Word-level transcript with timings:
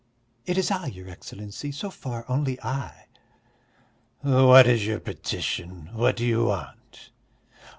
"It's 0.47 0.71
I, 0.71 0.87
your 0.87 1.07
Excellency, 1.07 1.71
so 1.71 1.91
far 1.91 2.25
only 2.27 2.59
I." 2.63 3.05
"What 4.23 4.65
is 4.65 4.87
your 4.87 4.99
petition? 4.99 5.91
What 5.93 6.15
do 6.15 6.25
you 6.25 6.45
want?" 6.45 7.11